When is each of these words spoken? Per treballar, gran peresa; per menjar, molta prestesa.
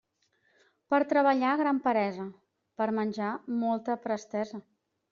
Per 0.93 0.99
treballar, 1.11 1.51
gran 1.61 1.83
peresa; 1.85 2.27
per 2.83 2.91
menjar, 3.03 3.31
molta 3.63 4.03
prestesa. 4.09 4.69